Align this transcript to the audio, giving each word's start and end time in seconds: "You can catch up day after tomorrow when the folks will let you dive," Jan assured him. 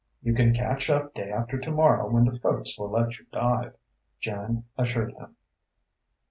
"You 0.23 0.33
can 0.33 0.51
catch 0.55 0.89
up 0.89 1.13
day 1.13 1.29
after 1.29 1.59
tomorrow 1.59 2.09
when 2.09 2.25
the 2.25 2.31
folks 2.35 2.75
will 2.79 2.89
let 2.89 3.19
you 3.19 3.27
dive," 3.31 3.75
Jan 4.19 4.63
assured 4.75 5.11
him. 5.13 5.35